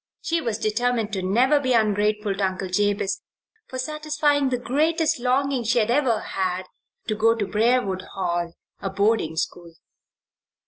[0.23, 3.21] She was determined to never be ungrateful to Uncle Jabez
[3.67, 6.63] for satisfying the greatest longing she had ever had
[7.07, 9.73] to go to Briarwood Hall, a boarding school.